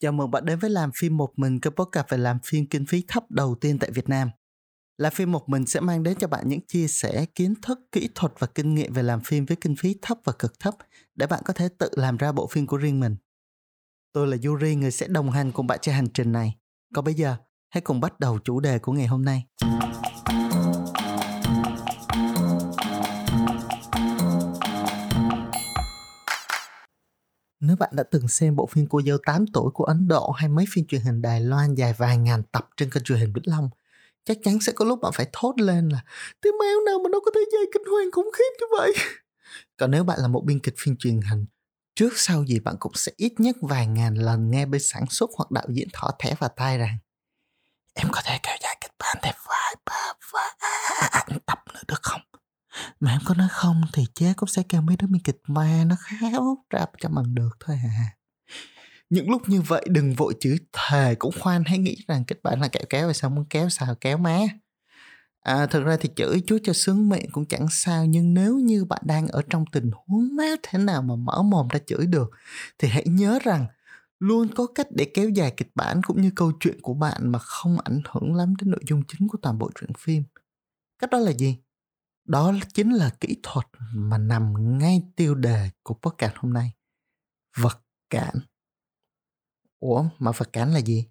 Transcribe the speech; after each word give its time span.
Chào 0.00 0.12
mừng 0.12 0.30
bạn 0.30 0.44
đến 0.44 0.58
với 0.58 0.70
làm 0.70 0.90
phim 0.94 1.16
một 1.16 1.38
mình, 1.38 1.60
kênh 1.60 1.72
podcast 1.72 2.06
về 2.08 2.18
làm 2.18 2.38
phim 2.44 2.66
kinh 2.66 2.86
phí 2.86 3.04
thấp 3.08 3.30
đầu 3.30 3.54
tiên 3.54 3.78
tại 3.78 3.90
Việt 3.90 4.08
Nam. 4.08 4.30
Làm 4.98 5.12
phim 5.12 5.32
một 5.32 5.48
mình 5.48 5.66
sẽ 5.66 5.80
mang 5.80 6.02
đến 6.02 6.16
cho 6.18 6.28
bạn 6.28 6.48
những 6.48 6.60
chia 6.66 6.88
sẻ 6.88 7.26
kiến 7.34 7.54
thức, 7.62 7.78
kỹ 7.92 8.08
thuật 8.14 8.32
và 8.38 8.46
kinh 8.46 8.74
nghiệm 8.74 8.92
về 8.92 9.02
làm 9.02 9.20
phim 9.20 9.46
với 9.46 9.56
kinh 9.60 9.76
phí 9.76 9.96
thấp 10.02 10.18
và 10.24 10.32
cực 10.38 10.60
thấp 10.60 10.74
để 11.14 11.26
bạn 11.26 11.42
có 11.44 11.52
thể 11.52 11.68
tự 11.78 11.90
làm 11.92 12.16
ra 12.16 12.32
bộ 12.32 12.46
phim 12.46 12.66
của 12.66 12.76
riêng 12.76 13.00
mình. 13.00 13.16
Tôi 14.12 14.26
là 14.26 14.36
Yuri, 14.46 14.74
người 14.74 14.90
sẽ 14.90 15.08
đồng 15.08 15.30
hành 15.30 15.52
cùng 15.52 15.66
bạn 15.66 15.78
trên 15.82 15.94
hành 15.94 16.08
trình 16.14 16.32
này. 16.32 16.56
Còn 16.94 17.04
bây 17.04 17.14
giờ, 17.14 17.36
hãy 17.68 17.80
cùng 17.80 18.00
bắt 18.00 18.20
đầu 18.20 18.38
chủ 18.38 18.60
đề 18.60 18.78
của 18.78 18.92
ngày 18.92 19.06
hôm 19.06 19.24
nay. 19.24 19.44
Bạn 27.78 27.90
đã 27.92 28.02
từng 28.02 28.28
xem 28.28 28.56
bộ 28.56 28.66
phim 28.66 28.86
Cô 28.90 29.00
dâu 29.06 29.18
8 29.26 29.46
tuổi 29.52 29.70
của 29.74 29.84
Ấn 29.84 30.08
Độ 30.08 30.30
hay 30.30 30.48
mấy 30.48 30.64
phim 30.72 30.86
truyền 30.86 31.00
hình 31.00 31.22
Đài 31.22 31.40
Loan 31.40 31.74
dài 31.74 31.94
vài 31.98 32.16
ngàn 32.16 32.42
tập 32.42 32.68
trên 32.76 32.90
kênh 32.90 33.04
truyền 33.04 33.18
hình 33.18 33.32
Vĩnh 33.32 33.46
Long, 33.46 33.70
chắc 34.24 34.36
chắn 34.44 34.60
sẽ 34.60 34.72
có 34.72 34.84
lúc 34.84 35.00
bạn 35.02 35.12
phải 35.14 35.26
thốt 35.32 35.54
lên 35.56 35.88
là 35.88 36.00
tiếng 36.40 36.54
mèo 36.60 36.80
nào 36.86 36.98
mà 37.04 37.08
nó 37.12 37.20
có 37.24 37.30
thể 37.34 37.40
dây 37.52 37.66
kinh 37.72 37.82
hoàng 37.92 38.10
khủng 38.12 38.30
khiếp 38.32 38.52
như 38.60 38.66
vậy. 38.78 38.92
Còn 39.76 39.90
nếu 39.90 40.04
bạn 40.04 40.18
là 40.20 40.28
một 40.28 40.44
biên 40.44 40.60
kịch 40.60 40.74
phim 40.78 40.96
truyền 40.96 41.20
hình, 41.20 41.46
trước 41.94 42.12
sau 42.16 42.44
gì 42.44 42.60
bạn 42.60 42.76
cũng 42.80 42.92
sẽ 42.94 43.12
ít 43.16 43.32
nhất 43.38 43.56
vài 43.60 43.86
ngàn 43.86 44.14
lần 44.14 44.50
nghe 44.50 44.66
bên 44.66 44.80
sản 44.84 45.04
xuất 45.10 45.30
hoặc 45.36 45.50
đạo 45.50 45.66
diễn 45.68 45.88
thỏ 45.92 46.10
thẻ 46.18 46.34
vào 46.38 46.50
tai 46.56 46.78
rằng 46.78 46.98
em 47.94 48.08
có 48.12 48.20
thể 48.24 48.38
kéo 48.42 48.56
dài 48.62 48.76
kịch 48.80 48.94
bản 48.98 49.16
thêm 49.22 49.34
vài 49.48 49.74
ba 49.86 50.12
vài 50.32 51.38
tập 51.46 51.58
nữa 51.74 51.80
được 51.88 52.02
không? 52.02 52.20
Mà 53.00 53.10
em 53.10 53.20
có 53.24 53.34
nói 53.34 53.48
không 53.50 53.82
thì 53.92 54.06
chế 54.14 54.32
cũng 54.36 54.48
sẽ 54.48 54.62
kêu 54.68 54.80
mấy 54.82 54.96
đứa 54.96 55.06
biên 55.06 55.22
kịch 55.22 55.40
ma 55.46 55.84
nó 55.86 55.96
khéo 56.00 56.58
ra 56.70 56.86
cho 57.00 57.08
bằng 57.08 57.34
được 57.34 57.50
thôi 57.60 57.76
à. 57.84 58.14
Những 59.10 59.30
lúc 59.30 59.48
như 59.48 59.62
vậy 59.62 59.86
đừng 59.90 60.14
vội 60.14 60.34
chửi 60.40 60.58
thề 60.72 61.14
cũng 61.14 61.34
khoan 61.40 61.62
hãy 61.66 61.78
nghĩ 61.78 61.96
rằng 62.08 62.24
kịch 62.24 62.40
bản 62.42 62.60
là 62.60 62.68
kẹo 62.68 62.82
kéo 62.88 63.04
rồi 63.04 63.14
sao 63.14 63.30
muốn 63.30 63.44
kéo 63.50 63.68
sao 63.68 63.94
kéo 64.00 64.18
má. 64.18 64.38
À, 65.40 65.66
thực 65.66 65.84
ra 65.84 65.96
thì 66.00 66.08
chửi 66.16 66.42
chúa 66.46 66.58
cho 66.62 66.72
sướng 66.72 67.08
miệng 67.08 67.30
cũng 67.32 67.46
chẳng 67.46 67.66
sao 67.70 68.04
nhưng 68.06 68.34
nếu 68.34 68.58
như 68.58 68.84
bạn 68.84 69.02
đang 69.04 69.28
ở 69.28 69.42
trong 69.50 69.64
tình 69.72 69.90
huống 69.92 70.36
má 70.36 70.44
thế 70.62 70.78
nào 70.78 71.02
mà 71.02 71.16
mở 71.16 71.42
mồm 71.42 71.68
ra 71.68 71.78
chửi 71.86 72.06
được 72.06 72.30
thì 72.78 72.88
hãy 72.88 73.04
nhớ 73.06 73.38
rằng 73.42 73.66
luôn 74.18 74.48
có 74.54 74.66
cách 74.66 74.86
để 74.90 75.10
kéo 75.14 75.28
dài 75.28 75.54
kịch 75.56 75.70
bản 75.74 76.00
cũng 76.06 76.20
như 76.20 76.30
câu 76.36 76.52
chuyện 76.60 76.80
của 76.82 76.94
bạn 76.94 77.32
mà 77.32 77.38
không 77.38 77.80
ảnh 77.80 78.00
hưởng 78.08 78.34
lắm 78.34 78.54
đến 78.56 78.70
nội 78.70 78.80
dung 78.88 79.02
chính 79.08 79.28
của 79.28 79.38
toàn 79.42 79.58
bộ 79.58 79.70
truyện 79.80 79.90
phim. 79.98 80.22
Cách 80.98 81.10
đó 81.10 81.18
là 81.18 81.32
gì? 81.32 81.56
Đó 82.28 82.52
chính 82.74 82.92
là 82.92 83.10
kỹ 83.20 83.36
thuật 83.42 83.66
mà 83.94 84.18
nằm 84.18 84.78
ngay 84.78 85.02
tiêu 85.16 85.34
đề 85.34 85.70
của 85.82 85.94
podcast 85.94 86.32
hôm 86.36 86.52
nay. 86.52 86.72
Vật 87.56 87.82
cản. 88.10 88.34
Ủa, 89.80 90.04
mà 90.18 90.32
vật 90.32 90.52
cản 90.52 90.74
là 90.74 90.80
gì? 90.80 91.06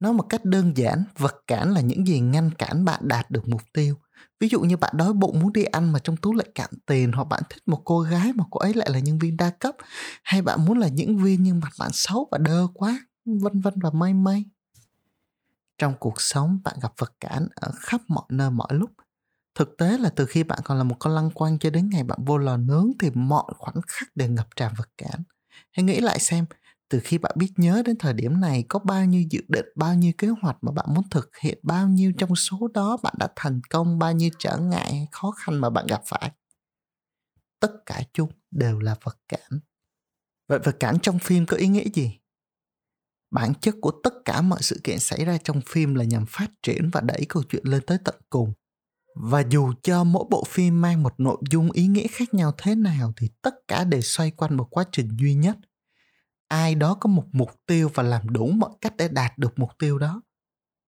Nói 0.00 0.12
một 0.12 0.22
cách 0.28 0.44
đơn 0.44 0.76
giản, 0.76 1.04
vật 1.18 1.44
cản 1.46 1.72
là 1.72 1.80
những 1.80 2.06
gì 2.06 2.20
ngăn 2.20 2.50
cản 2.58 2.84
bạn 2.84 3.00
đạt 3.08 3.30
được 3.30 3.48
mục 3.48 3.62
tiêu. 3.72 3.96
Ví 4.40 4.48
dụ 4.48 4.60
như 4.60 4.76
bạn 4.76 4.94
đói 4.96 5.12
bụng 5.12 5.40
muốn 5.40 5.52
đi 5.52 5.64
ăn 5.64 5.92
mà 5.92 5.98
trong 5.98 6.16
túi 6.16 6.36
lại 6.36 6.48
cạn 6.54 6.70
tiền, 6.86 7.12
hoặc 7.12 7.24
bạn 7.24 7.42
thích 7.50 7.62
một 7.66 7.82
cô 7.84 8.00
gái 8.00 8.32
mà 8.32 8.44
cô 8.50 8.60
ấy 8.60 8.74
lại 8.74 8.90
là 8.90 8.98
nhân 8.98 9.18
viên 9.18 9.36
đa 9.36 9.50
cấp, 9.50 9.76
hay 10.22 10.42
bạn 10.42 10.64
muốn 10.64 10.78
là 10.78 10.88
những 10.88 11.18
viên 11.18 11.42
nhưng 11.42 11.60
mặt 11.60 11.72
bạn 11.78 11.90
xấu 11.92 12.28
và 12.30 12.38
đơ 12.38 12.66
quá, 12.74 13.06
vân 13.24 13.60
vân 13.60 13.74
và 13.82 13.90
mây 13.90 14.14
mây. 14.14 14.44
Trong 15.78 15.94
cuộc 16.00 16.20
sống, 16.20 16.60
bạn 16.64 16.76
gặp 16.82 16.92
vật 16.98 17.12
cản 17.20 17.48
ở 17.54 17.72
khắp 17.76 18.00
mọi 18.08 18.24
nơi, 18.28 18.50
mọi 18.50 18.74
lúc 18.74 18.90
thực 19.54 19.76
tế 19.78 19.98
là 19.98 20.10
từ 20.10 20.26
khi 20.26 20.42
bạn 20.42 20.58
còn 20.64 20.78
là 20.78 20.84
một 20.84 20.96
con 20.98 21.14
lăng 21.14 21.30
quăng 21.30 21.58
cho 21.58 21.70
đến 21.70 21.90
ngày 21.90 22.04
bạn 22.04 22.18
vô 22.24 22.38
lò 22.38 22.56
nướng 22.56 22.90
thì 23.00 23.10
mọi 23.14 23.52
khoảnh 23.56 23.80
khắc 23.86 24.16
đều 24.16 24.28
ngập 24.28 24.48
tràn 24.56 24.72
vật 24.76 24.88
cản. 24.98 25.22
Hãy 25.72 25.84
nghĩ 25.84 26.00
lại 26.00 26.18
xem, 26.18 26.44
từ 26.88 27.00
khi 27.04 27.18
bạn 27.18 27.32
biết 27.36 27.52
nhớ 27.56 27.82
đến 27.86 27.96
thời 27.98 28.12
điểm 28.12 28.40
này 28.40 28.64
có 28.68 28.78
bao 28.78 29.04
nhiêu 29.04 29.22
dự 29.30 29.40
định, 29.48 29.66
bao 29.76 29.94
nhiêu 29.94 30.12
kế 30.18 30.28
hoạch 30.28 30.56
mà 30.60 30.72
bạn 30.72 30.86
muốn 30.88 31.04
thực 31.10 31.36
hiện, 31.36 31.58
bao 31.62 31.88
nhiêu 31.88 32.12
trong 32.18 32.36
số 32.36 32.68
đó 32.74 32.96
bạn 33.02 33.14
đã 33.18 33.28
thành 33.36 33.60
công, 33.70 33.98
bao 33.98 34.12
nhiêu 34.12 34.30
trở 34.38 34.56
ngại, 34.56 35.08
khó 35.12 35.30
khăn 35.30 35.58
mà 35.58 35.70
bạn 35.70 35.86
gặp 35.86 36.02
phải. 36.06 36.30
Tất 37.60 37.72
cả 37.86 38.02
chúng 38.12 38.30
đều 38.50 38.78
là 38.78 38.96
vật 39.04 39.18
cản. 39.28 39.60
Vậy 40.48 40.58
vật 40.64 40.76
cản 40.80 40.98
trong 41.02 41.18
phim 41.18 41.46
có 41.46 41.56
ý 41.56 41.68
nghĩa 41.68 41.84
gì? 41.94 42.18
Bản 43.30 43.54
chất 43.60 43.74
của 43.80 43.92
tất 44.04 44.14
cả 44.24 44.40
mọi 44.40 44.62
sự 44.62 44.80
kiện 44.84 44.98
xảy 44.98 45.24
ra 45.24 45.38
trong 45.44 45.60
phim 45.66 45.94
là 45.94 46.04
nhằm 46.04 46.24
phát 46.28 46.50
triển 46.62 46.90
và 46.92 47.00
đẩy 47.00 47.26
câu 47.28 47.42
chuyện 47.48 47.62
lên 47.66 47.82
tới 47.86 47.98
tận 48.04 48.14
cùng 48.30 48.52
và 49.14 49.42
dù 49.50 49.72
cho 49.82 50.04
mỗi 50.04 50.24
bộ 50.30 50.44
phim 50.48 50.80
mang 50.80 51.02
một 51.02 51.20
nội 51.20 51.36
dung 51.50 51.70
ý 51.70 51.86
nghĩa 51.86 52.06
khác 52.06 52.34
nhau 52.34 52.52
thế 52.58 52.74
nào 52.74 53.12
thì 53.16 53.28
tất 53.42 53.54
cả 53.68 53.84
đều 53.84 54.00
xoay 54.00 54.30
quanh 54.30 54.56
một 54.56 54.66
quá 54.70 54.84
trình 54.92 55.08
duy 55.20 55.34
nhất. 55.34 55.56
Ai 56.48 56.74
đó 56.74 56.94
có 56.94 57.08
một 57.08 57.24
mục 57.32 57.50
tiêu 57.66 57.90
và 57.94 58.02
làm 58.02 58.28
đủ 58.28 58.46
mọi 58.46 58.70
cách 58.80 58.96
để 58.96 59.08
đạt 59.08 59.38
được 59.38 59.58
mục 59.58 59.70
tiêu 59.78 59.98
đó. 59.98 60.22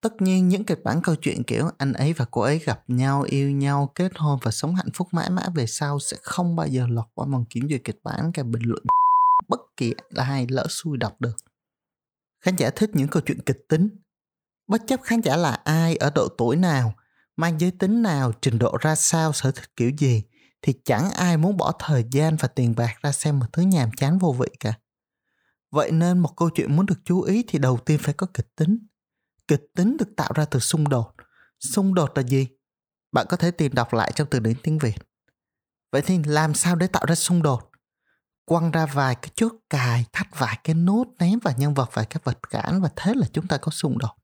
Tất 0.00 0.22
nhiên 0.22 0.48
những 0.48 0.64
kịch 0.64 0.80
bản 0.84 1.00
câu 1.02 1.14
chuyện 1.14 1.42
kiểu 1.42 1.70
anh 1.78 1.92
ấy 1.92 2.12
và 2.12 2.24
cô 2.30 2.40
ấy 2.40 2.58
gặp 2.58 2.84
nhau, 2.88 3.22
yêu 3.22 3.50
nhau, 3.50 3.92
kết 3.94 4.12
hôn 4.16 4.38
và 4.42 4.50
sống 4.50 4.74
hạnh 4.74 4.90
phúc 4.94 5.08
mãi 5.12 5.30
mãi 5.30 5.48
về 5.54 5.66
sau 5.66 5.98
sẽ 5.98 6.16
không 6.22 6.56
bao 6.56 6.66
giờ 6.66 6.86
lọt 6.90 7.06
qua 7.14 7.26
vòng 7.26 7.44
kiểm 7.50 7.68
duyệt 7.68 7.80
kịch 7.84 7.98
bản 8.04 8.32
cái 8.34 8.44
bình 8.44 8.62
luận 8.62 8.82
bất 9.48 9.60
kỳ 9.76 9.94
ai 10.16 10.46
lỡ 10.48 10.66
xui 10.68 10.96
đọc 10.96 11.20
được. 11.20 11.36
Khán 12.44 12.56
giả 12.56 12.70
thích 12.70 12.90
những 12.92 13.08
câu 13.08 13.22
chuyện 13.26 13.40
kịch 13.46 13.60
tính. 13.68 13.88
Bất 14.68 14.82
chấp 14.86 15.00
khán 15.02 15.20
giả 15.20 15.36
là 15.36 15.50
ai, 15.64 15.96
ở 15.96 16.10
độ 16.14 16.28
tuổi 16.38 16.56
nào 16.56 16.94
mang 17.36 17.60
giới 17.60 17.70
tính 17.70 18.02
nào, 18.02 18.32
trình 18.42 18.58
độ 18.58 18.76
ra 18.80 18.94
sao, 18.94 19.32
sở 19.32 19.50
thích 19.50 19.76
kiểu 19.76 19.90
gì 19.98 20.22
thì 20.62 20.72
chẳng 20.84 21.10
ai 21.10 21.36
muốn 21.36 21.56
bỏ 21.56 21.72
thời 21.78 22.04
gian 22.10 22.36
và 22.36 22.48
tiền 22.48 22.74
bạc 22.76 22.96
ra 23.02 23.12
xem 23.12 23.38
một 23.38 23.46
thứ 23.52 23.62
nhàm 23.62 23.90
chán 23.96 24.18
vô 24.18 24.32
vị 24.32 24.46
cả. 24.60 24.74
Vậy 25.70 25.92
nên 25.92 26.18
một 26.18 26.36
câu 26.36 26.50
chuyện 26.50 26.76
muốn 26.76 26.86
được 26.86 26.98
chú 27.04 27.22
ý 27.22 27.44
thì 27.48 27.58
đầu 27.58 27.78
tiên 27.78 27.98
phải 28.02 28.14
có 28.14 28.26
kịch 28.34 28.56
tính. 28.56 28.86
Kịch 29.48 29.62
tính 29.76 29.96
được 29.96 30.16
tạo 30.16 30.32
ra 30.34 30.44
từ 30.44 30.58
xung 30.58 30.88
đột. 30.88 31.12
Xung 31.60 31.94
đột 31.94 32.12
là 32.16 32.22
gì? 32.22 32.48
Bạn 33.12 33.26
có 33.28 33.36
thể 33.36 33.50
tìm 33.50 33.74
đọc 33.74 33.92
lại 33.92 34.12
trong 34.14 34.28
từ 34.30 34.38
điển 34.38 34.54
tiếng 34.62 34.78
Việt. 34.78 34.96
Vậy 35.92 36.02
thì 36.02 36.18
làm 36.24 36.54
sao 36.54 36.76
để 36.76 36.86
tạo 36.86 37.04
ra 37.06 37.14
xung 37.14 37.42
đột? 37.42 37.70
Quăng 38.44 38.70
ra 38.70 38.86
vài 38.86 39.14
cái 39.14 39.30
chốt 39.34 39.52
cài, 39.70 40.04
thắt 40.12 40.26
vài 40.38 40.58
cái 40.64 40.74
nốt, 40.74 41.04
ném 41.18 41.38
vào 41.38 41.54
nhân 41.56 41.74
vật 41.74 41.90
vài 41.92 42.06
cái 42.06 42.20
vật 42.24 42.50
cản 42.50 42.82
và 42.82 42.90
thế 42.96 43.14
là 43.14 43.26
chúng 43.32 43.46
ta 43.46 43.56
có 43.56 43.70
xung 43.70 43.98
đột 43.98 44.23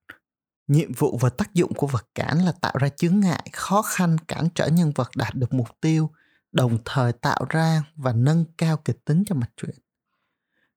nhiệm 0.71 0.93
vụ 0.93 1.19
và 1.21 1.29
tác 1.29 1.55
dụng 1.55 1.75
của 1.75 1.87
vật 1.87 2.07
cản 2.15 2.45
là 2.45 2.53
tạo 2.53 2.75
ra 2.79 2.89
chướng 2.89 3.21
ngại, 3.21 3.51
khó 3.53 3.83
khăn, 3.83 4.17
cản 4.29 4.49
trở 4.55 4.67
nhân 4.67 4.93
vật 4.95 5.09
đạt 5.17 5.35
được 5.35 5.53
mục 5.53 5.69
tiêu, 5.81 6.11
đồng 6.53 6.79
thời 6.85 7.13
tạo 7.13 7.45
ra 7.49 7.83
và 7.97 8.13
nâng 8.13 8.45
cao 8.59 8.77
kịch 8.77 9.05
tính 9.05 9.23
cho 9.27 9.35
mạch 9.35 9.51
truyện. 9.57 9.75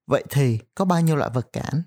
Vậy 0.06 0.24
thì 0.30 0.58
có 0.74 0.84
bao 0.84 1.00
nhiêu 1.00 1.16
loại 1.16 1.30
vật 1.34 1.48
cản? 1.52 1.82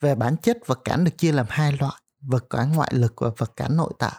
Về 0.00 0.14
bản 0.14 0.36
chất, 0.36 0.58
vật 0.66 0.80
cản 0.84 1.04
được 1.04 1.18
chia 1.18 1.32
làm 1.32 1.46
hai 1.48 1.72
loại, 1.80 2.00
vật 2.20 2.46
cản 2.50 2.72
ngoại 2.72 2.90
lực 2.94 3.14
và 3.16 3.30
vật 3.36 3.52
cản 3.56 3.76
nội 3.76 3.92
tại. 3.98 4.16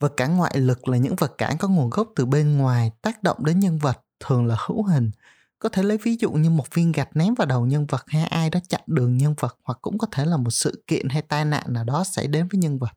Vật 0.00 0.12
cản 0.16 0.36
ngoại 0.36 0.56
lực 0.56 0.88
là 0.88 0.96
những 0.98 1.16
vật 1.16 1.34
cản 1.38 1.58
có 1.58 1.68
nguồn 1.68 1.90
gốc 1.90 2.08
từ 2.16 2.26
bên 2.26 2.58
ngoài 2.58 2.92
tác 3.02 3.22
động 3.22 3.44
đến 3.44 3.60
nhân 3.60 3.78
vật, 3.78 4.00
thường 4.20 4.46
là 4.46 4.56
hữu 4.66 4.82
hình 4.82 5.10
có 5.58 5.68
thể 5.68 5.82
lấy 5.82 5.98
ví 5.98 6.16
dụ 6.20 6.30
như 6.30 6.50
một 6.50 6.74
viên 6.74 6.92
gạch 6.92 7.16
ném 7.16 7.34
vào 7.34 7.46
đầu 7.46 7.66
nhân 7.66 7.86
vật 7.86 8.02
hay 8.06 8.24
ai 8.24 8.50
đó 8.50 8.60
chặn 8.68 8.80
đường 8.86 9.16
nhân 9.16 9.34
vật, 9.40 9.58
hoặc 9.64 9.78
cũng 9.82 9.98
có 9.98 10.06
thể 10.12 10.24
là 10.24 10.36
một 10.36 10.50
sự 10.50 10.84
kiện 10.86 11.08
hay 11.08 11.22
tai 11.22 11.44
nạn 11.44 11.64
nào 11.68 11.84
đó 11.84 12.04
xảy 12.04 12.26
đến 12.26 12.48
với 12.48 12.58
nhân 12.58 12.78
vật. 12.78 12.92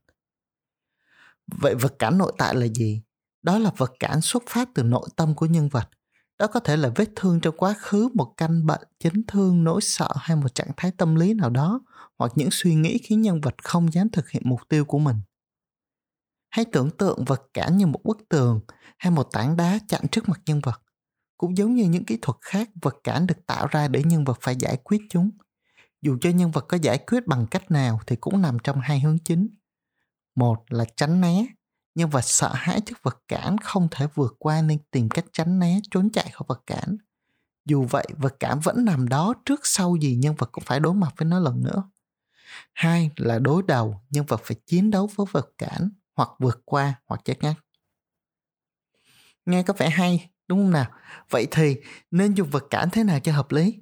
Vậy 1.48 1.76
vật 1.76 1.96
cản 2.00 2.18
nội 2.18 2.34
tại 2.38 2.56
là 2.56 2.68
gì? 2.68 3.02
Đó 3.42 3.58
là 3.58 3.72
vật 3.78 3.92
cản 4.00 4.22
xuất 4.22 4.44
phát 4.48 4.70
từ 4.76 4.84
nội 4.84 5.10
tâm 5.16 5.36
của 5.36 5.46
nhân 5.46 5.70
vật. 5.70 5.90
Đó 6.40 6.48
có 6.48 6.60
thể 6.60 6.78
là 6.78 6.92
vết 6.96 7.10
thương 7.16 7.40
trong 7.40 7.58
quá 7.58 7.74
khứ, 7.74 8.10
một 8.14 8.34
căn 8.38 8.66
bệnh, 8.66 8.82
chấn 9.00 9.24
thương, 9.28 9.64
nỗi 9.64 9.82
sợ 9.82 10.10
hay 10.16 10.38
một 10.38 10.56
trạng 10.56 10.72
thái 10.78 10.92
tâm 10.92 11.16
lý 11.16 11.34
nào 11.34 11.50
đó, 11.50 11.82
hoặc 12.18 12.32
những 12.36 12.50
suy 12.52 12.76
nghĩ 12.76 12.98
khiến 13.04 13.22
nhân 13.22 13.42
vật 13.42 13.56
không 13.64 13.94
dám 13.94 14.10
thực 14.10 14.30
hiện 14.30 14.44
mục 14.46 14.60
tiêu 14.70 14.86
của 14.86 15.00
mình. 15.00 15.16
Hãy 16.50 16.66
tưởng 16.72 16.90
tượng 16.90 17.26
vật 17.26 17.42
cản 17.54 17.78
như 17.78 17.88
một 17.88 18.00
bức 18.04 18.18
tường 18.30 18.60
hay 18.98 19.12
một 19.12 19.28
tảng 19.32 19.58
đá 19.58 19.80
chặn 19.88 20.02
trước 20.12 20.30
mặt 20.30 20.42
nhân 20.46 20.60
vật 20.64 20.82
cũng 21.38 21.58
giống 21.58 21.76
như 21.76 21.86
những 21.86 22.06
kỹ 22.06 22.18
thuật 22.22 22.38
khác, 22.42 22.70
vật 22.82 22.96
cản 23.04 23.28
được 23.28 23.46
tạo 23.46 23.68
ra 23.68 23.88
để 23.88 24.04
nhân 24.04 24.24
vật 24.24 24.38
phải 24.42 24.56
giải 24.56 24.78
quyết 24.84 25.02
chúng. 25.10 25.30
Dù 26.02 26.18
cho 26.22 26.30
nhân 26.30 26.52
vật 26.52 26.66
có 26.70 26.78
giải 26.78 26.98
quyết 26.98 27.28
bằng 27.28 27.48
cách 27.52 27.72
nào 27.72 28.00
thì 28.08 28.16
cũng 28.16 28.42
nằm 28.42 28.58
trong 28.64 28.80
hai 28.80 29.00
hướng 29.00 29.20
chính. 29.20 29.48
Một 30.36 30.64
là 30.70 30.86
tránh 30.96 31.22
né, 31.22 31.46
nhân 31.96 32.10
vật 32.10 32.22
sợ 32.22 32.52
hãi 32.54 32.82
trước 32.86 33.04
vật 33.04 33.22
cản 33.28 33.58
không 33.58 33.88
thể 33.92 34.08
vượt 34.16 34.36
qua 34.40 34.62
nên 34.62 34.80
tìm 34.92 35.10
cách 35.10 35.26
tránh 35.34 35.60
né, 35.60 35.80
trốn 35.92 36.10
chạy 36.10 36.30
khỏi 36.34 36.46
vật 36.48 36.64
cản. 36.68 36.98
Dù 37.66 37.84
vậy, 37.84 38.08
vật 38.18 38.36
cản 38.40 38.60
vẫn 38.60 38.86
nằm 38.86 39.08
đó 39.08 39.34
trước 39.46 39.60
sau 39.64 39.96
gì 39.96 40.16
nhân 40.16 40.36
vật 40.36 40.50
cũng 40.52 40.64
phải 40.64 40.80
đối 40.80 40.94
mặt 40.94 41.14
với 41.18 41.26
nó 41.26 41.40
lần 41.40 41.64
nữa. 41.64 41.84
Hai 42.74 43.12
là 43.16 43.40
đối 43.40 43.64
đầu, 43.64 44.02
nhân 44.10 44.26
vật 44.26 44.42
phải 44.44 44.58
chiến 44.66 44.92
đấu 44.92 45.10
với 45.16 45.28
vật 45.32 45.50
cản 45.58 45.90
hoặc 46.16 46.30
vượt 46.40 46.62
qua 46.66 47.02
hoặc 47.06 47.22
chết 47.26 47.44
ngắt. 47.44 47.56
Nghe 49.46 49.64
có 49.64 49.74
vẻ 49.78 49.90
hay, 49.90 50.30
đúng 50.48 50.60
không 50.60 50.72
nào 50.72 50.86
vậy 51.30 51.48
thì 51.52 51.76
nên 52.12 52.34
dùng 52.34 52.50
vật 52.50 52.64
cản 52.70 52.90
thế 52.92 53.04
nào 53.04 53.20
cho 53.20 53.32
hợp 53.32 53.52
lý 53.52 53.76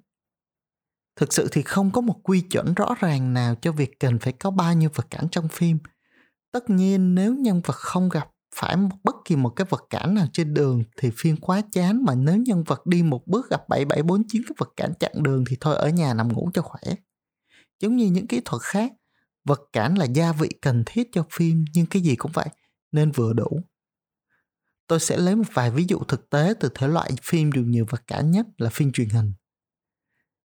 thực 1.16 1.34
sự 1.34 1.48
thì 1.52 1.62
không 1.62 1.92
có 1.92 2.02
một 2.02 2.20
quy 2.24 2.42
chuẩn 2.42 2.74
rõ 2.74 2.96
ràng 3.00 3.34
nào 3.34 3.56
cho 3.56 3.72
việc 3.72 4.00
cần 4.00 4.20
phải 4.20 4.34
có 4.34 4.52
bao 4.52 4.74
nhiêu 4.74 4.90
vật 4.96 5.08
cản 5.10 5.28
trong 5.32 5.48
phim 5.48 5.78
tất 6.52 6.70
nhiên 6.70 7.16
nếu 7.16 7.36
nhân 7.36 7.62
vật 7.66 7.76
không 7.76 8.10
gặp 8.10 8.28
phải 8.56 8.78
một 8.78 8.90
bất 9.04 9.16
kỳ 9.26 9.36
một 9.36 9.50
cái 9.50 9.68
vật 9.70 9.86
cản 9.90 10.16
nào 10.16 10.28
trên 10.34 10.54
đường 10.54 10.84
thì 10.98 11.12
phim 11.18 11.38
quá 11.38 11.62
chán 11.72 12.06
mà 12.06 12.16
nếu 12.16 12.38
nhân 12.38 12.64
vật 12.64 12.86
đi 12.86 13.04
một 13.04 13.28
bước 13.28 13.50
gặp 13.50 13.70
7749 13.70 14.42
cái 14.48 14.56
vật 14.58 14.74
cản 14.76 14.94
chặn 15.00 15.12
đường 15.24 15.44
thì 15.50 15.58
thôi 15.60 15.76
ở 15.76 15.90
nhà 15.90 16.14
nằm 16.14 16.34
ngủ 16.34 16.50
cho 16.54 16.62
khỏe. 16.62 16.82
Giống 17.80 17.96
như 17.96 18.06
những 18.06 18.28
kỹ 18.28 18.42
thuật 18.46 18.62
khác, 18.62 18.94
vật 19.46 19.62
cản 19.74 19.98
là 19.98 20.06
gia 20.06 20.32
vị 20.32 20.50
cần 20.62 20.84
thiết 20.86 21.10
cho 21.12 21.26
phim 21.32 21.66
nhưng 21.74 21.86
cái 21.86 22.02
gì 22.02 22.16
cũng 22.16 22.32
vậy, 22.32 22.48
nên 22.92 23.12
vừa 23.12 23.34
đủ. 23.34 23.62
Tôi 24.88 25.00
sẽ 25.00 25.18
lấy 25.18 25.36
một 25.36 25.44
vài 25.54 25.72
ví 25.72 25.86
dụ 25.88 26.00
thực 26.08 26.30
tế 26.30 26.54
từ 26.60 26.70
thể 26.76 26.88
loại 26.88 27.12
phim 27.24 27.52
dùng 27.56 27.72
nhiều 27.72 27.86
vật 27.90 28.02
cả 28.08 28.22
nhất 28.22 28.46
là 28.58 28.70
phim 28.70 28.92
truyền 28.92 29.10
hình. 29.10 29.34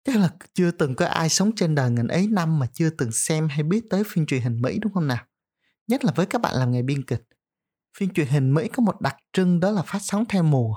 Chắc 0.05 0.17
là 0.17 0.31
chưa 0.55 0.71
từng 0.71 0.95
có 0.95 1.07
ai 1.07 1.29
sống 1.29 1.51
trên 1.57 1.75
đời 1.75 1.91
ngành 1.91 2.09
ấy 2.09 2.27
năm 2.27 2.59
mà 2.59 2.67
chưa 2.73 2.91
từng 2.91 3.13
xem 3.13 3.49
hay 3.49 3.63
biết 3.63 3.85
tới 3.91 4.03
phim 4.07 4.27
truyền 4.27 4.43
hình 4.43 4.61
Mỹ, 4.63 4.79
đúng 4.79 4.93
không 4.93 5.07
nào? 5.07 5.25
Nhất 5.87 6.05
là 6.05 6.13
với 6.17 6.27
các 6.27 6.41
bạn 6.41 6.55
làm 6.57 6.73
nghề 6.73 6.83
biên 6.83 7.05
kịch. 7.05 7.23
Phim 7.99 8.11
truyền 8.11 8.27
hình 8.27 8.55
Mỹ 8.55 8.69
có 8.69 8.83
một 8.83 9.01
đặc 9.01 9.17
trưng 9.33 9.61
đó 9.61 9.71
là 9.71 9.83
phát 9.83 9.99
sóng 10.03 10.25
theo 10.29 10.43
mùa. 10.43 10.77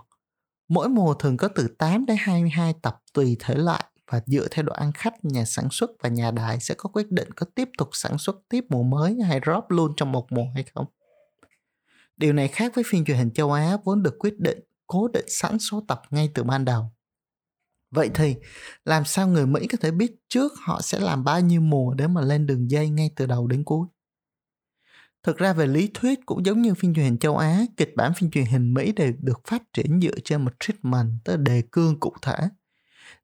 Mỗi 0.67 0.89
mùa 0.89 1.13
thường 1.13 1.37
có 1.37 1.47
từ 1.55 1.67
8 1.77 2.05
đến 2.05 2.17
22 2.19 2.73
tập 2.81 2.97
tùy 3.13 3.37
thể 3.39 3.55
loại 3.55 3.83
và 4.11 4.21
dựa 4.25 4.47
theo 4.51 4.63
độ 4.63 4.73
ăn 4.73 4.91
khách, 4.91 5.25
nhà 5.25 5.45
sản 5.45 5.67
xuất 5.71 5.89
và 6.03 6.09
nhà 6.09 6.31
đài 6.31 6.59
sẽ 6.59 6.75
có 6.77 6.89
quyết 6.89 7.11
định 7.11 7.31
có 7.31 7.45
tiếp 7.55 7.69
tục 7.77 7.89
sản 7.91 8.17
xuất 8.17 8.35
tiếp 8.49 8.65
mùa 8.69 8.83
mới 8.83 9.17
hay 9.27 9.39
drop 9.45 9.63
luôn 9.69 9.93
trong 9.97 10.11
một 10.11 10.27
mùa 10.31 10.45
hay 10.55 10.65
không. 10.75 10.85
Điều 12.21 12.33
này 12.33 12.47
khác 12.47 12.71
với 12.75 12.83
phim 12.87 13.05
truyền 13.05 13.17
hình 13.17 13.31
châu 13.31 13.51
Á 13.51 13.77
vốn 13.83 14.03
được 14.03 14.19
quyết 14.19 14.39
định 14.39 14.59
cố 14.87 15.07
định 15.07 15.25
sẵn 15.27 15.59
số 15.59 15.85
tập 15.87 16.01
ngay 16.09 16.31
từ 16.33 16.43
ban 16.43 16.65
đầu. 16.65 16.91
Vậy 17.91 18.09
thì 18.13 18.35
làm 18.85 19.05
sao 19.05 19.27
người 19.27 19.45
Mỹ 19.45 19.67
có 19.67 19.77
thể 19.81 19.91
biết 19.91 20.11
trước 20.29 20.51
họ 20.57 20.81
sẽ 20.81 20.99
làm 20.99 21.23
bao 21.23 21.41
nhiêu 21.41 21.61
mùa 21.61 21.93
để 21.93 22.07
mà 22.07 22.21
lên 22.21 22.45
đường 22.47 22.71
dây 22.71 22.89
ngay 22.89 23.11
từ 23.15 23.25
đầu 23.25 23.47
đến 23.47 23.63
cuối? 23.63 23.87
Thực 25.23 25.37
ra 25.37 25.53
về 25.53 25.67
lý 25.67 25.89
thuyết 25.93 26.19
cũng 26.25 26.45
giống 26.45 26.61
như 26.61 26.73
phim 26.73 26.93
truyền 26.93 27.05
hình 27.05 27.17
châu 27.17 27.37
Á, 27.37 27.65
kịch 27.77 27.93
bản 27.95 28.13
phim 28.13 28.31
truyền 28.31 28.45
hình 28.45 28.73
Mỹ 28.73 28.91
đều 28.91 29.13
được 29.19 29.41
phát 29.47 29.63
triển 29.73 30.01
dựa 30.01 30.19
trên 30.23 30.41
một 30.45 30.51
treatment, 30.59 31.11
tức 31.23 31.35
là 31.35 31.41
đề 31.41 31.63
cương 31.71 31.99
cụ 31.99 32.13
thể. 32.21 32.37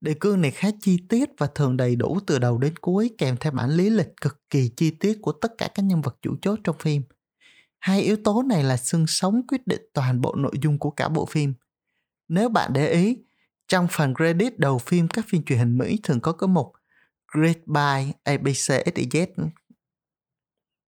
Đề 0.02 0.16
cương 0.20 0.42
này 0.42 0.52
khá 0.52 0.70
chi 0.82 0.98
tiết 1.10 1.30
và 1.38 1.48
thường 1.56 1.78
đầy 1.78 1.96
đủ 1.96 2.20
từ 2.28 2.40
đầu 2.40 2.58
đến 2.58 2.78
cuối 2.78 3.16
kèm 3.18 3.38
theo 3.40 3.52
bản 3.52 3.70
lý 3.70 3.90
lịch 3.90 4.22
cực 4.22 4.50
kỳ 4.50 4.70
chi 4.78 4.92
tiết 4.92 5.18
của 5.22 5.32
tất 5.32 5.52
cả 5.58 5.70
các 5.74 5.84
nhân 5.84 6.02
vật 6.02 6.18
chủ 6.22 6.36
chốt 6.42 6.60
trong 6.64 6.76
phim. 6.80 7.04
Hai 7.80 8.02
yếu 8.02 8.18
tố 8.24 8.44
này 8.44 8.64
là 8.64 8.78
xương 8.78 9.08
sống 9.08 9.42
quyết 9.48 9.68
định 9.68 9.82
toàn 9.94 10.22
bộ 10.22 10.36
nội 10.36 10.54
dung 10.62 10.80
của 10.80 10.92
cả 10.92 11.10
bộ 11.10 11.26
phim. 11.26 11.54
Nếu 12.28 12.50
bạn 12.50 12.74
để 12.74 12.92
ý, 12.92 13.18
trong 13.68 13.88
phần 13.92 14.16
credit 14.16 14.60
đầu 14.60 14.78
phim 14.78 15.08
các 15.08 15.26
phim 15.28 15.44
truyền 15.44 15.60
hình 15.60 15.78
Mỹ 15.78 16.00
thường 16.04 16.20
có 16.20 16.32
cái 16.32 16.48
mục 16.48 16.74
Great 17.34 17.68
by 17.68 18.14
ABC 18.24 18.70
XYZ. 18.86 19.28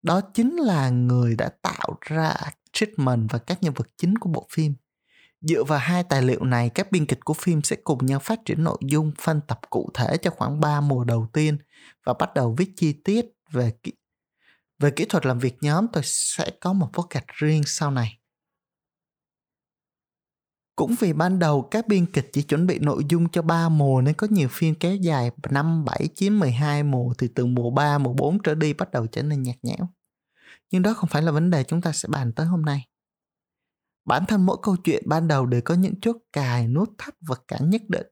Đó 0.01 0.21
chính 0.21 0.55
là 0.55 0.89
người 0.89 1.35
đã 1.35 1.49
tạo 1.61 1.97
ra 2.01 2.35
treatment 2.73 3.31
và 3.31 3.39
các 3.39 3.63
nhân 3.63 3.73
vật 3.73 3.89
chính 3.97 4.17
của 4.17 4.29
bộ 4.29 4.47
phim. 4.51 4.73
Dựa 5.41 5.63
vào 5.63 5.79
hai 5.79 6.03
tài 6.03 6.21
liệu 6.21 6.43
này, 6.43 6.69
các 6.69 6.91
biên 6.91 7.05
kịch 7.05 7.19
của 7.25 7.33
phim 7.33 7.61
sẽ 7.61 7.75
cùng 7.75 8.05
nhau 8.05 8.19
phát 8.19 8.39
triển 8.45 8.63
nội 8.63 8.77
dung 8.81 9.11
phân 9.19 9.41
tập 9.47 9.59
cụ 9.69 9.89
thể 9.93 10.17
cho 10.17 10.31
khoảng 10.31 10.59
3 10.59 10.81
mùa 10.81 11.03
đầu 11.03 11.27
tiên 11.33 11.57
và 12.05 12.13
bắt 12.13 12.33
đầu 12.33 12.55
viết 12.57 12.73
chi 12.75 12.93
tiết 12.93 13.25
về 13.51 13.71
kỹ, 13.83 13.91
về 14.79 14.91
kỹ 14.91 15.05
thuật 15.05 15.25
làm 15.25 15.39
việc 15.39 15.57
nhóm 15.61 15.87
tôi 15.93 16.03
sẽ 16.05 16.51
có 16.59 16.73
một 16.73 16.89
podcast 16.93 17.25
riêng 17.27 17.63
sau 17.65 17.91
này. 17.91 18.19
Cũng 20.75 20.95
vì 20.99 21.13
ban 21.13 21.39
đầu 21.39 21.67
các 21.71 21.87
biên 21.87 22.05
kịch 22.05 22.29
chỉ 22.33 22.41
chuẩn 22.41 22.67
bị 22.67 22.79
nội 22.79 23.03
dung 23.09 23.29
cho 23.29 23.41
3 23.41 23.69
mùa 23.69 24.01
nên 24.01 24.13
có 24.13 24.27
nhiều 24.29 24.47
phim 24.51 24.75
kéo 24.75 24.95
dài 24.95 25.31
5, 25.49 25.85
7, 25.85 26.07
9, 26.15 26.39
12 26.39 26.83
mùa 26.83 27.13
thì 27.17 27.27
từ 27.35 27.45
mùa 27.45 27.71
3, 27.71 27.97
mùa 27.97 28.13
4 28.13 28.43
trở 28.43 28.55
đi 28.55 28.73
bắt 28.73 28.91
đầu 28.91 29.07
trở 29.07 29.23
nên 29.23 29.43
nhạt 29.43 29.55
nhẽo. 29.63 29.89
Nhưng 30.71 30.81
đó 30.81 30.93
không 30.93 31.09
phải 31.09 31.21
là 31.21 31.31
vấn 31.31 31.49
đề 31.49 31.63
chúng 31.63 31.81
ta 31.81 31.91
sẽ 31.91 32.09
bàn 32.11 32.33
tới 32.33 32.45
hôm 32.45 32.61
nay. 32.61 32.87
Bản 34.05 34.25
thân 34.27 34.45
mỗi 34.45 34.57
câu 34.61 34.75
chuyện 34.83 35.03
ban 35.07 35.27
đầu 35.27 35.45
đều 35.45 35.61
có 35.65 35.73
những 35.73 36.01
chốt 36.01 36.17
cài, 36.33 36.67
nút 36.67 36.89
thắt 36.97 37.15
và 37.21 37.35
cản 37.47 37.69
nhất 37.69 37.81
định. 37.87 38.07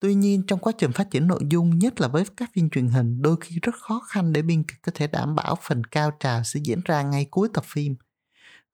Tuy 0.00 0.14
nhiên 0.14 0.42
trong 0.46 0.58
quá 0.58 0.72
trình 0.78 0.92
phát 0.92 1.10
triển 1.10 1.26
nội 1.26 1.40
dung 1.50 1.78
nhất 1.78 2.00
là 2.00 2.08
với 2.08 2.24
các 2.36 2.50
phim 2.54 2.70
truyền 2.70 2.88
hình 2.88 3.22
đôi 3.22 3.36
khi 3.40 3.58
rất 3.62 3.74
khó 3.74 4.00
khăn 4.08 4.32
để 4.32 4.42
biên 4.42 4.62
kịch 4.62 4.78
có 4.82 4.92
thể 4.94 5.06
đảm 5.06 5.34
bảo 5.34 5.56
phần 5.62 5.84
cao 5.84 6.10
trào 6.20 6.44
sẽ 6.44 6.60
diễn 6.64 6.80
ra 6.84 7.02
ngay 7.02 7.26
cuối 7.30 7.48
tập 7.54 7.64
phim– 7.66 7.96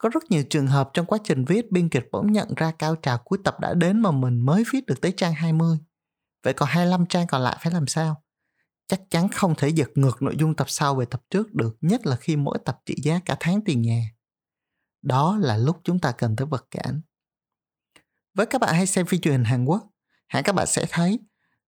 có 0.05 0.11
rất 0.13 0.31
nhiều 0.31 0.43
trường 0.51 0.67
hợp 0.67 0.91
trong 0.95 1.07
quá 1.07 1.19
trình 1.25 1.45
viết 1.45 1.73
biên 1.73 1.89
kịch 1.89 2.09
bỗng 2.13 2.33
nhận 2.33 2.55
ra 2.57 2.73
cao 2.79 2.97
trào 2.97 3.19
cuối 3.19 3.39
tập 3.45 3.61
đã 3.61 3.75
đến 3.75 4.01
mà 4.01 4.11
mình 4.11 4.41
mới 4.41 4.65
viết 4.73 4.87
được 4.87 5.01
tới 5.01 5.15
trang 5.17 5.35
20. 5.35 5.79
Vậy 6.43 6.55
còn 6.55 6.69
25 6.69 7.07
trang 7.07 7.27
còn 7.27 7.43
lại 7.43 7.59
phải 7.61 7.73
làm 7.73 7.87
sao? 7.87 8.23
Chắc 8.87 9.01
chắn 9.11 9.29
không 9.29 9.55
thể 9.59 9.69
giật 9.69 9.89
ngược 9.95 10.23
nội 10.23 10.37
dung 10.39 10.57
tập 10.57 10.71
sau 10.71 10.95
về 10.95 11.05
tập 11.05 11.23
trước 11.31 11.55
được, 11.55 11.77
nhất 11.81 12.07
là 12.07 12.17
khi 12.17 12.37
mỗi 12.37 12.59
tập 12.65 12.81
trị 12.87 12.95
giá 13.03 13.21
cả 13.25 13.37
tháng 13.41 13.61
tiền 13.65 13.83
nhà. 13.83 14.11
Đó 15.03 15.39
là 15.41 15.57
lúc 15.57 15.81
chúng 15.85 15.99
ta 15.99 16.13
cần 16.13 16.37
tới 16.37 16.47
vật 16.47 16.67
cản. 16.71 17.01
Với 18.35 18.47
các 18.47 18.61
bạn 18.61 18.75
hay 18.75 18.87
xem 18.87 19.07
phim 19.07 19.21
truyền 19.21 19.35
hình 19.35 19.45
Hàn 19.45 19.65
Quốc, 19.65 19.91
hẳn 20.35 20.45
các 20.45 20.53
bạn 20.53 20.67
sẽ 20.67 20.87
thấy 20.91 21.19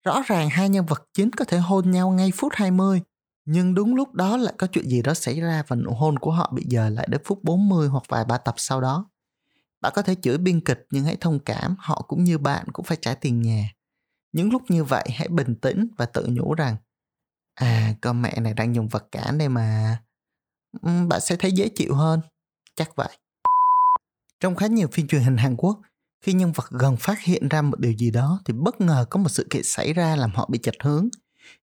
rõ 0.03 0.21
ràng 0.25 0.49
hai 0.49 0.69
nhân 0.69 0.85
vật 0.85 1.03
chính 1.13 1.31
có 1.31 1.45
thể 1.45 1.57
hôn 1.57 1.91
nhau 1.91 2.09
ngay 2.09 2.31
phút 2.35 2.53
20 2.55 3.01
nhưng 3.45 3.73
đúng 3.73 3.95
lúc 3.95 4.13
đó 4.13 4.37
lại 4.37 4.53
có 4.57 4.67
chuyện 4.67 4.89
gì 4.89 5.01
đó 5.01 5.13
xảy 5.13 5.39
ra 5.39 5.63
và 5.67 5.75
nụ 5.75 5.91
hôn 5.91 6.19
của 6.19 6.31
họ 6.31 6.51
bị 6.55 6.65
dời 6.69 6.91
lại 6.91 7.07
đến 7.09 7.21
phút 7.25 7.43
40 7.43 7.87
hoặc 7.87 8.03
vài 8.07 8.25
ba 8.25 8.37
tập 8.37 8.55
sau 8.57 8.81
đó. 8.81 9.09
Bạn 9.81 9.93
có 9.95 10.01
thể 10.01 10.15
chửi 10.21 10.37
biên 10.37 10.61
kịch 10.61 10.85
nhưng 10.91 11.05
hãy 11.05 11.17
thông 11.21 11.39
cảm, 11.39 11.75
họ 11.79 12.05
cũng 12.07 12.23
như 12.23 12.37
bạn 12.37 12.65
cũng 12.73 12.85
phải 12.85 12.97
trả 13.01 13.13
tiền 13.13 13.41
nhà. 13.41 13.69
Những 14.31 14.51
lúc 14.51 14.61
như 14.69 14.83
vậy 14.83 15.09
hãy 15.13 15.27
bình 15.27 15.55
tĩnh 15.55 15.87
và 15.97 16.05
tự 16.05 16.27
nhủ 16.29 16.53
rằng 16.53 16.75
À, 17.55 17.93
con 18.01 18.21
mẹ 18.21 18.39
này 18.39 18.53
đang 18.53 18.75
dùng 18.75 18.87
vật 18.87 19.07
cản 19.11 19.37
đây 19.37 19.49
mà. 19.49 19.97
Bạn 20.81 21.21
sẽ 21.21 21.35
thấy 21.35 21.51
dễ 21.51 21.69
chịu 21.75 21.95
hơn. 21.95 22.21
Chắc 22.75 22.95
vậy. 22.95 23.17
Trong 24.39 24.55
khá 24.55 24.67
nhiều 24.67 24.87
phim 24.91 25.07
truyền 25.07 25.21
hình 25.23 25.37
Hàn 25.37 25.55
Quốc, 25.55 25.81
khi 26.23 26.33
nhân 26.33 26.51
vật 26.51 26.65
gần 26.69 26.97
phát 26.97 27.19
hiện 27.19 27.49
ra 27.49 27.61
một 27.61 27.79
điều 27.79 27.91
gì 27.91 28.11
đó 28.11 28.39
thì 28.45 28.53
bất 28.53 28.81
ngờ 28.81 29.05
có 29.09 29.19
một 29.19 29.29
sự 29.29 29.47
kiện 29.49 29.63
xảy 29.63 29.93
ra 29.93 30.15
làm 30.15 30.31
họ 30.33 30.47
bị 30.51 30.59
chệch 30.59 30.83
hướng– 30.83 31.09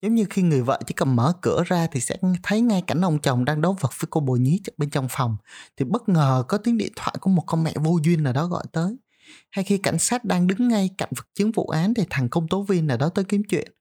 Giống 0.01 0.15
như 0.15 0.25
khi 0.29 0.41
người 0.41 0.61
vợ 0.61 0.79
chỉ 0.87 0.93
cần 0.93 1.15
mở 1.15 1.33
cửa 1.41 1.63
ra 1.65 1.87
thì 1.91 1.99
sẽ 1.99 2.17
thấy 2.43 2.61
ngay 2.61 2.81
cảnh 2.87 3.01
ông 3.01 3.19
chồng 3.19 3.45
đang 3.45 3.61
đấu 3.61 3.77
vật 3.79 3.91
với 3.99 4.07
cô 4.09 4.21
bồ 4.21 4.35
nhí 4.35 4.59
bên 4.77 4.89
trong 4.89 5.07
phòng. 5.09 5.37
Thì 5.77 5.85
bất 5.85 6.09
ngờ 6.09 6.43
có 6.47 6.57
tiếng 6.57 6.77
điện 6.77 6.91
thoại 6.95 7.15
của 7.21 7.29
một 7.29 7.43
con 7.47 7.63
mẹ 7.63 7.73
vô 7.75 7.99
duyên 8.03 8.23
nào 8.23 8.33
đó 8.33 8.45
gọi 8.45 8.63
tới. 8.71 8.97
Hay 9.51 9.65
khi 9.65 9.77
cảnh 9.77 9.99
sát 9.99 10.25
đang 10.25 10.47
đứng 10.47 10.67
ngay 10.67 10.89
cạnh 10.97 11.09
vật 11.15 11.27
chứng 11.35 11.51
vụ 11.51 11.67
án 11.67 11.93
thì 11.93 12.03
thằng 12.09 12.29
công 12.29 12.47
tố 12.47 12.63
viên 12.63 12.87
nào 12.87 12.97
đó 12.97 13.09
tới 13.09 13.25
kiếm 13.25 13.41
chuyện. 13.49 13.71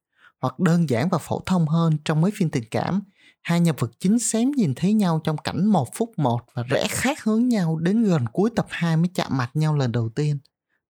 Hoặc 0.40 0.58
đơn 0.58 0.90
giản 0.90 1.08
và 1.08 1.18
phổ 1.18 1.42
thông 1.46 1.68
hơn 1.68 1.98
trong 2.04 2.20
mấy 2.20 2.30
phim 2.34 2.50
tình 2.50 2.64
cảm, 2.70 3.02
hai 3.42 3.60
nhân 3.60 3.76
vật 3.78 3.90
chính 4.00 4.18
xém 4.18 4.50
nhìn 4.50 4.74
thấy 4.76 4.92
nhau 4.92 5.20
trong 5.24 5.36
cảnh 5.36 5.66
một 5.66 5.88
phút 5.94 6.12
một 6.16 6.40
và 6.54 6.62
rẽ 6.62 6.86
khác 6.90 7.22
hướng 7.22 7.48
nhau 7.48 7.76
đến 7.76 8.04
gần 8.04 8.24
cuối 8.32 8.50
tập 8.56 8.66
2 8.68 8.96
mới 8.96 9.08
chạm 9.14 9.36
mặt 9.36 9.50
nhau 9.54 9.76
lần 9.76 9.92
đầu 9.92 10.08
tiên. 10.08 10.38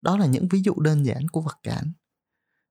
Đó 0.03 0.17
là 0.17 0.25
những 0.25 0.47
ví 0.47 0.61
dụ 0.63 0.73
đơn 0.79 1.05
giản 1.05 1.27
của 1.27 1.41
vật 1.41 1.59
cản. 1.63 1.91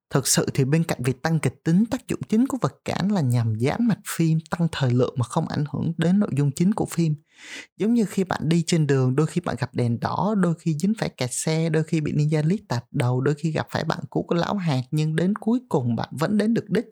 Thực 0.09 0.27
sự 0.27 0.47
thì 0.53 0.65
bên 0.65 0.83
cạnh 0.83 1.03
việc 1.03 1.21
tăng 1.21 1.39
kịch 1.39 1.63
tính, 1.63 1.85
tác 1.85 2.07
dụng 2.07 2.19
chính 2.29 2.47
của 2.47 2.57
vật 2.61 2.73
cản 2.85 3.11
là 3.11 3.21
nhằm 3.21 3.59
giãn 3.59 3.87
mạch 3.87 3.99
phim, 4.07 4.39
tăng 4.49 4.67
thời 4.71 4.91
lượng 4.91 5.13
mà 5.17 5.23
không 5.23 5.47
ảnh 5.47 5.63
hưởng 5.71 5.93
đến 5.97 6.19
nội 6.19 6.29
dung 6.35 6.51
chính 6.51 6.73
của 6.73 6.85
phim. 6.85 7.15
Giống 7.77 7.93
như 7.93 8.05
khi 8.05 8.23
bạn 8.23 8.49
đi 8.49 8.63
trên 8.67 8.87
đường, 8.87 9.15
đôi 9.15 9.27
khi 9.27 9.41
bạn 9.41 9.55
gặp 9.59 9.75
đèn 9.75 9.99
đỏ, 9.99 10.35
đôi 10.37 10.53
khi 10.59 10.77
dính 10.79 10.93
phải 10.99 11.09
kẹt 11.09 11.29
xe, 11.33 11.69
đôi 11.69 11.83
khi 11.83 12.01
bị 12.01 12.13
ninja 12.13 12.47
lít 12.47 12.61
tạt 12.67 12.85
đầu, 12.91 13.21
đôi 13.21 13.35
khi 13.35 13.51
gặp 13.51 13.67
phải 13.69 13.83
bạn 13.83 13.99
cũ 14.09 14.25
của 14.27 14.35
lão 14.35 14.55
hạt 14.55 14.81
nhưng 14.91 15.15
đến 15.15 15.35
cuối 15.35 15.59
cùng 15.69 15.95
bạn 15.95 16.09
vẫn 16.11 16.37
đến 16.37 16.53
được 16.53 16.69
đích, 16.69 16.85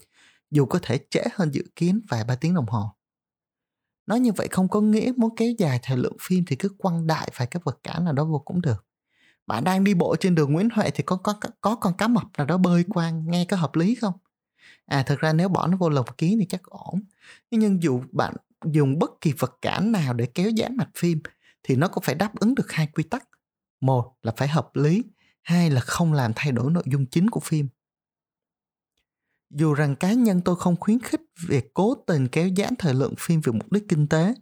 dù 0.51 0.65
có 0.65 0.79
thể 0.81 0.99
trễ 1.09 1.21
hơn 1.33 1.51
dự 1.53 1.63
kiến 1.75 2.01
vài 2.09 2.23
ba 2.23 2.35
tiếng 2.35 2.53
đồng 2.53 2.67
hồ. 2.67 2.91
Nói 4.07 4.19
như 4.19 4.31
vậy 4.31 4.47
không 4.51 4.69
có 4.69 4.81
nghĩa 4.81 5.11
muốn 5.17 5.35
kéo 5.35 5.51
dài 5.57 5.79
thời 5.83 5.97
lượng 5.97 6.17
phim 6.21 6.43
thì 6.47 6.55
cứ 6.55 6.69
quăng 6.77 7.07
đại 7.07 7.31
vài 7.37 7.47
cái 7.47 7.61
vật 7.65 7.79
cản 7.83 8.03
nào 8.03 8.13
đó 8.13 8.25
vô 8.25 8.39
cũng 8.39 8.61
được 8.61 8.85
bạn 9.47 9.63
đang 9.63 9.83
đi 9.83 9.93
bộ 9.93 10.15
trên 10.15 10.35
đường 10.35 10.53
Nguyễn 10.53 10.69
Huệ 10.69 10.89
thì 10.91 11.03
có 11.03 11.15
có 11.15 11.33
có 11.61 11.75
con 11.75 11.97
cá 11.97 12.07
mập 12.07 12.23
nào 12.37 12.47
đó 12.47 12.57
bơi 12.57 12.85
qua 12.89 13.09
nghe 13.09 13.45
có 13.45 13.57
hợp 13.57 13.75
lý 13.75 13.95
không? 13.95 14.13
À 14.85 15.03
thực 15.03 15.19
ra 15.19 15.33
nếu 15.33 15.49
bỏ 15.49 15.67
nó 15.67 15.77
vô 15.77 15.89
lồng 15.89 16.05
kiến 16.17 16.37
thì 16.39 16.45
chắc 16.45 16.63
ổn. 16.63 17.01
Nhưng 17.51 17.83
dù 17.83 18.01
bạn 18.11 18.33
dùng 18.65 18.99
bất 18.99 19.11
kỳ 19.21 19.33
vật 19.39 19.57
cản 19.61 19.91
nào 19.91 20.13
để 20.13 20.25
kéo 20.25 20.51
giãn 20.57 20.77
mạch 20.77 20.89
phim 20.95 21.21
thì 21.63 21.75
nó 21.75 21.87
cũng 21.87 22.03
phải 22.03 22.15
đáp 22.15 22.39
ứng 22.39 22.55
được 22.55 22.71
hai 22.71 22.87
quy 22.87 23.03
tắc. 23.03 23.27
Một 23.81 24.15
là 24.21 24.31
phải 24.37 24.47
hợp 24.47 24.75
lý, 24.75 25.03
hai 25.41 25.69
là 25.69 25.81
không 25.81 26.13
làm 26.13 26.31
thay 26.35 26.51
đổi 26.51 26.71
nội 26.71 26.83
dung 26.85 27.05
chính 27.05 27.29
của 27.29 27.39
phim. 27.39 27.67
Dù 29.49 29.73
rằng 29.73 29.95
cá 29.95 30.13
nhân 30.13 30.41
tôi 30.45 30.55
không 30.55 30.75
khuyến 30.79 30.99
khích 30.99 31.21
việc 31.47 31.73
cố 31.73 31.95
tình 32.07 32.27
kéo 32.27 32.49
giãn 32.57 32.73
thời 32.79 32.93
lượng 32.93 33.13
phim 33.19 33.41
vì 33.41 33.51
mục 33.51 33.71
đích 33.71 33.83
kinh 33.89 34.07
tế, 34.07 34.33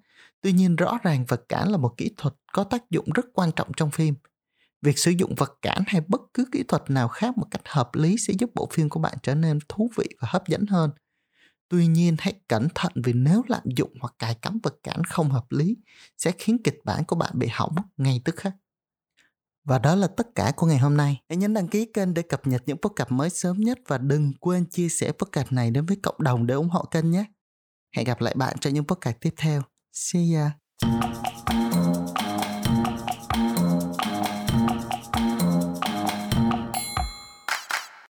tuy 0.42 0.52
nhiên 0.52 0.76
rõ 0.76 0.98
ràng 1.04 1.26
vật 1.28 1.46
cản 1.50 1.72
là 1.72 1.78
một 1.78 1.98
kỹ 1.98 2.12
thuật 2.18 2.34
có 2.54 2.64
tác 2.64 2.90
dụng 2.90 3.10
rất 3.14 3.26
quan 3.34 3.52
trọng 3.56 3.72
trong 3.78 3.92
phim 3.92 4.16
việc 4.82 5.00
sử 5.00 5.12
dụng 5.12 5.36
vật 5.36 5.58
cản 5.62 5.84
hay 5.88 6.02
bất 6.08 6.22
cứ 6.34 6.46
kỹ 6.52 6.64
thuật 6.68 6.90
nào 6.90 7.08
khác 7.08 7.38
một 7.38 7.48
cách 7.52 7.62
hợp 7.66 7.90
lý 7.96 8.18
sẽ 8.18 8.34
giúp 8.40 8.50
bộ 8.56 8.70
phim 8.74 8.90
của 8.90 9.00
bạn 9.00 9.18
trở 9.24 9.36
nên 9.36 9.60
thú 9.70 9.90
vị 9.98 10.06
và 10.22 10.28
hấp 10.32 10.48
dẫn 10.48 10.66
hơn 10.68 10.92
tuy 11.70 11.88
nhiên, 11.88 12.16
hãy 12.20 12.34
cẩn 12.48 12.68
thận 12.76 12.92
vì 12.96 13.14
nếu 13.14 13.44
lạm 13.48 13.64
dụng 13.78 13.94
hoặc 14.02 14.14
cài 14.20 14.36
cắm 14.36 14.60
vật 14.64 14.76
cản 14.84 15.04
không 15.04 15.30
hợp 15.30 15.46
lý, 15.50 15.78
sẽ 16.18 16.32
khiến 16.38 16.58
kịch 16.64 16.80
bản 16.86 17.04
của 17.06 17.16
bạn 17.16 17.32
bị 17.36 17.48
hỏng 17.52 17.76
ngay 17.98 18.22
tức 18.26 18.36
khắc 18.36 18.54
và 19.64 19.80
đó 19.80 19.96
là 19.96 20.08
tất 20.08 20.28
cả 20.36 20.52
của 20.56 20.68
ngày 20.68 20.78
hôm 20.78 20.98
nay. 20.98 21.22
Hãy 21.30 21.38
nhấn 21.38 21.54
đăng 21.54 21.68
ký 21.68 21.86
kênh 21.86 22.14
để 22.14 22.22
cập 22.22 22.48
nhật 22.48 22.64
những 22.66 22.78
podcast 22.78 23.12
mới 23.12 23.30
sớm 23.30 23.58
nhất 23.58 23.80
và 23.88 23.98
đừng 23.98 24.34
quên 24.40 24.66
chia 24.66 24.90
sẻ 24.90 25.12
podcast 25.12 25.52
này 25.52 25.72
đến 25.72 25.86
với 25.86 25.98
cộng 26.04 26.24
đồng 26.24 26.48
để 26.48 26.56
ủng 26.56 26.70
hộ 26.70 26.86
kênh 26.92 27.12
nhé. 27.12 27.26
Hẹn 27.96 28.06
gặp 28.06 28.22
lại 28.22 28.34
bạn 28.38 28.58
trong 28.62 28.74
những 28.74 28.88
podcast 28.88 29.18
tiếp 29.22 29.34
theo. 29.38 29.62
See 29.92 30.24
ya! 30.36 30.52